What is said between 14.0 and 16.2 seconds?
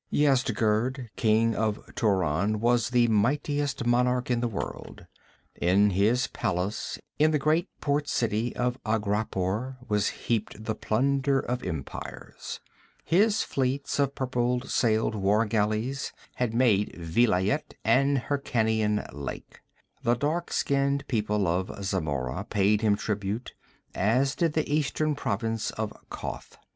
purple sailed war galleys